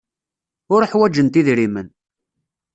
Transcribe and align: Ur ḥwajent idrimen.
Ur 0.73 0.81
ḥwajent 0.91 1.39
idrimen. 1.41 1.87